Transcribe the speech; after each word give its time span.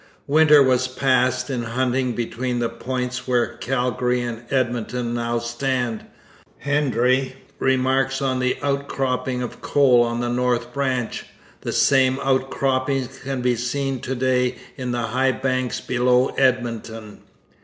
Winter 0.25 0.63
was 0.63 0.87
passed 0.87 1.51
in 1.51 1.61
hunting 1.61 2.13
between 2.13 2.57
the 2.57 2.69
points 2.69 3.27
where 3.27 3.55
Calgary 3.57 4.19
and 4.23 4.45
Edmonton 4.51 5.13
now 5.13 5.37
stand. 5.37 6.05
Hendry 6.57 7.35
remarks 7.59 8.19
on 8.19 8.39
the 8.39 8.57
outcropping 8.63 9.43
of 9.43 9.61
coal 9.61 10.01
on 10.01 10.19
the 10.19 10.27
north 10.27 10.73
branch. 10.73 11.27
The 11.61 11.71
same 11.71 12.19
outcroppings 12.23 13.19
can 13.19 13.41
be 13.43 13.55
seen 13.55 13.99
to 13.99 14.15
day 14.15 14.55
in 14.75 14.91
the 14.91 15.03
high 15.03 15.33
banks 15.33 15.79
below 15.79 16.29
Edmonton. 16.29 17.21